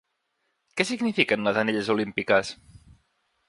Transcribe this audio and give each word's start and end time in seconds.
Què 0.79 0.87
signifiquen 0.91 1.45
les 1.49 1.61
anelles 1.65 1.93
olímpiques? 1.97 2.53